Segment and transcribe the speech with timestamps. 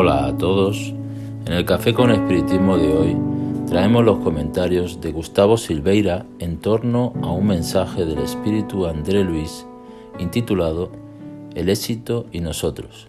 [0.00, 0.94] Hola a todos.
[1.44, 3.16] En el Café con Espiritismo de hoy
[3.66, 9.66] traemos los comentarios de Gustavo Silveira en torno a un mensaje del espíritu André Luis
[10.20, 10.92] intitulado
[11.56, 13.08] El éxito y nosotros,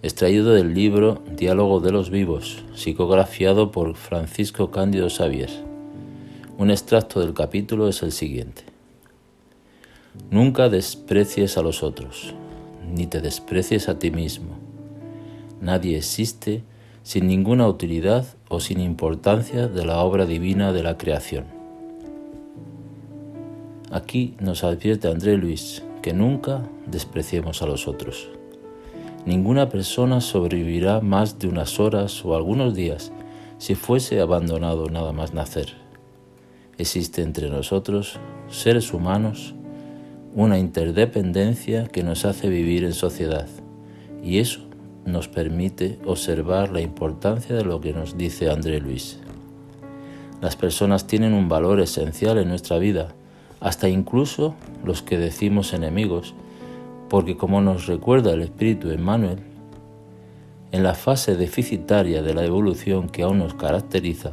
[0.00, 5.50] extraído del libro Diálogo de los Vivos, psicografiado por Francisco Cándido Xavier.
[6.56, 8.62] Un extracto del capítulo es el siguiente.
[10.30, 12.32] Nunca desprecies a los otros,
[12.94, 14.67] ni te desprecies a ti mismo
[15.60, 16.62] Nadie existe
[17.02, 21.44] sin ninguna utilidad o sin importancia de la obra divina de la creación.
[23.90, 28.28] Aquí nos advierte André Luis que nunca despreciemos a los otros.
[29.26, 33.12] Ninguna persona sobrevivirá más de unas horas o algunos días
[33.58, 35.74] si fuese abandonado nada más nacer.
[36.78, 39.54] Existe entre nosotros, seres humanos,
[40.34, 43.48] una interdependencia que nos hace vivir en sociedad,
[44.22, 44.67] y eso
[45.08, 49.18] nos permite observar la importancia de lo que nos dice André Luis.
[50.40, 53.08] Las personas tienen un valor esencial en nuestra vida,
[53.60, 56.34] hasta incluso los que decimos enemigos,
[57.08, 59.38] porque como nos recuerda el espíritu Emmanuel,
[60.70, 64.32] en la fase deficitaria de la evolución que aún nos caracteriza,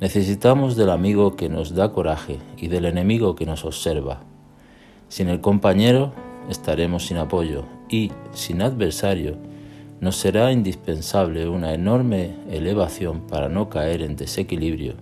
[0.00, 4.20] necesitamos del amigo que nos da coraje y del enemigo que nos observa.
[5.08, 6.12] Sin el compañero
[6.48, 9.36] estaremos sin apoyo y sin adversario
[10.02, 14.94] nos será indispensable una enorme elevación para no caer en desequilibrio,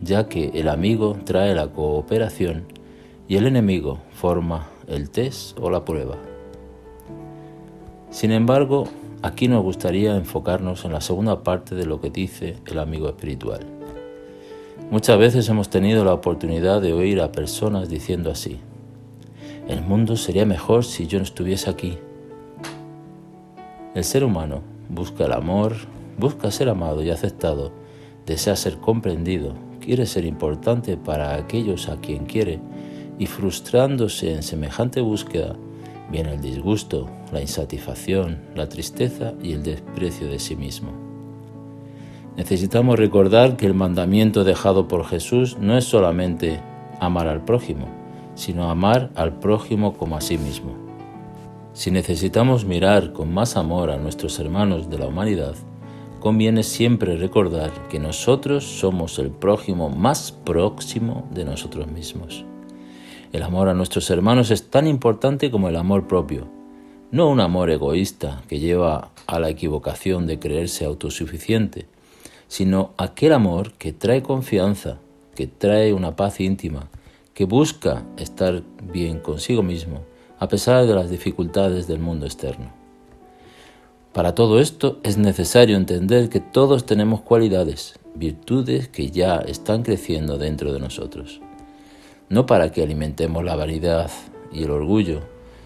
[0.00, 2.64] ya que el amigo trae la cooperación
[3.28, 6.16] y el enemigo forma el test o la prueba.
[8.10, 8.88] Sin embargo,
[9.22, 13.60] aquí nos gustaría enfocarnos en la segunda parte de lo que dice el amigo espiritual.
[14.90, 18.58] Muchas veces hemos tenido la oportunidad de oír a personas diciendo así,
[19.68, 21.96] el mundo sería mejor si yo no estuviese aquí
[23.94, 25.74] el ser humano busca el amor,
[26.18, 27.72] busca ser amado y aceptado,
[28.26, 32.60] desea ser comprendido, quiere ser importante para aquellos a quien quiere
[33.18, 35.56] y frustrándose en semejante búsqueda,
[36.10, 40.92] viene el disgusto, la insatisfacción, la tristeza y el desprecio de sí mismo.
[42.36, 46.60] Necesitamos recordar que el mandamiento dejado por Jesús no es solamente
[46.98, 47.88] amar al prójimo,
[48.34, 50.91] sino amar al prójimo como a sí mismo.
[51.74, 55.54] Si necesitamos mirar con más amor a nuestros hermanos de la humanidad,
[56.20, 62.44] conviene siempre recordar que nosotros somos el prójimo más próximo de nosotros mismos.
[63.32, 66.46] El amor a nuestros hermanos es tan importante como el amor propio,
[67.10, 71.86] no un amor egoísta que lleva a la equivocación de creerse autosuficiente,
[72.48, 74.98] sino aquel amor que trae confianza,
[75.34, 76.90] que trae una paz íntima,
[77.32, 78.62] que busca estar
[78.92, 80.11] bien consigo mismo
[80.42, 82.72] a pesar de las dificultades del mundo externo.
[84.12, 90.38] Para todo esto es necesario entender que todos tenemos cualidades, virtudes que ya están creciendo
[90.38, 91.40] dentro de nosotros.
[92.28, 94.10] No para que alimentemos la vanidad
[94.50, 95.20] y el orgullo,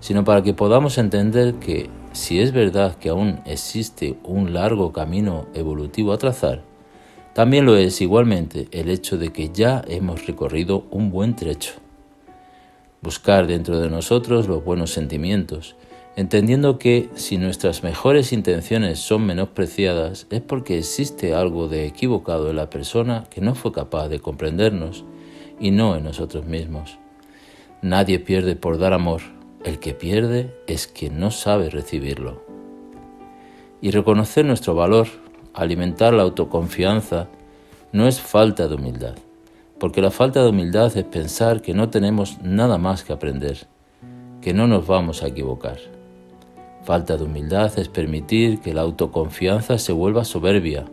[0.00, 5.46] sino para que podamos entender que si es verdad que aún existe un largo camino
[5.54, 6.62] evolutivo a trazar,
[7.32, 11.80] también lo es igualmente el hecho de que ya hemos recorrido un buen trecho
[13.02, 15.76] buscar dentro de nosotros los buenos sentimientos,
[16.16, 22.56] entendiendo que si nuestras mejores intenciones son menospreciadas es porque existe algo de equivocado en
[22.56, 25.04] la persona que no fue capaz de comprendernos
[25.60, 26.98] y no en nosotros mismos.
[27.82, 29.22] Nadie pierde por dar amor,
[29.64, 32.42] el que pierde es quien no sabe recibirlo.
[33.80, 35.06] Y reconocer nuestro valor,
[35.54, 37.28] alimentar la autoconfianza,
[37.92, 39.27] no es falta de humildad
[39.78, 43.66] porque la falta de humildad es pensar que no tenemos nada más que aprender,
[44.40, 45.78] que no nos vamos a equivocar.
[46.82, 50.86] Falta de humildad es permitir que la autoconfianza se vuelva soberbia,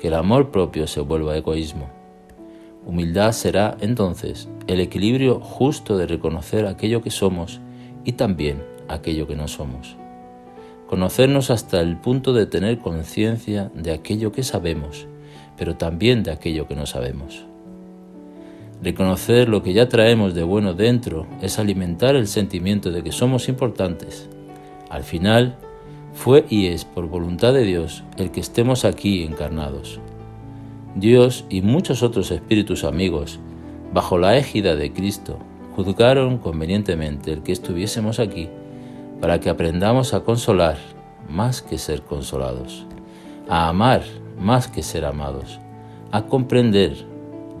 [0.00, 1.88] que el amor propio se vuelva egoísmo.
[2.86, 7.60] Humildad será entonces el equilibrio justo de reconocer aquello que somos
[8.04, 9.96] y también aquello que no somos.
[10.88, 15.06] Conocernos hasta el punto de tener conciencia de aquello que sabemos,
[15.56, 17.46] pero también de aquello que no sabemos.
[18.84, 23.48] Reconocer lo que ya traemos de bueno dentro es alimentar el sentimiento de que somos
[23.48, 24.28] importantes.
[24.90, 25.56] Al final,
[26.12, 30.00] fue y es por voluntad de Dios el que estemos aquí encarnados.
[30.96, 33.40] Dios y muchos otros espíritus amigos,
[33.94, 35.38] bajo la égida de Cristo,
[35.74, 38.50] juzgaron convenientemente el que estuviésemos aquí
[39.18, 40.76] para que aprendamos a consolar
[41.30, 42.84] más que ser consolados,
[43.48, 44.02] a amar
[44.38, 45.58] más que ser amados,
[46.12, 47.13] a comprender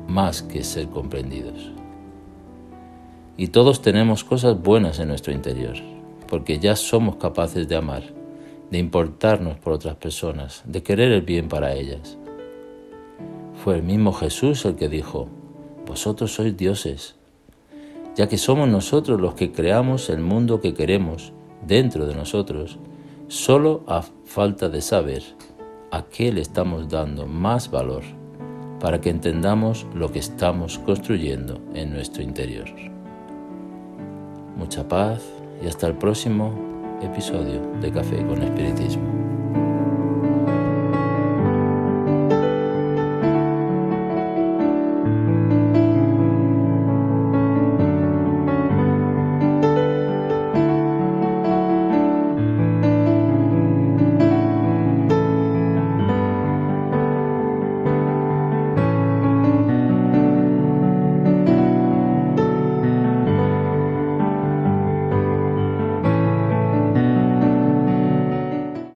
[0.08, 1.72] más que ser comprendidos.
[3.36, 5.74] Y todos tenemos cosas buenas en nuestro interior,
[6.28, 8.02] porque ya somos capaces de amar,
[8.70, 12.16] de importarnos por otras personas, de querer el bien para ellas.
[13.62, 15.28] Fue el mismo Jesús el que dijo,
[15.86, 17.16] vosotros sois dioses,
[18.14, 21.32] ya que somos nosotros los que creamos el mundo que queremos
[21.66, 22.78] dentro de nosotros,
[23.28, 25.22] solo a falta de saber
[25.90, 28.04] a qué le estamos dando más valor
[28.84, 32.66] para que entendamos lo que estamos construyendo en nuestro interior.
[34.58, 35.22] Mucha paz
[35.62, 36.52] y hasta el próximo
[37.00, 39.23] episodio de Café con Espiritismo.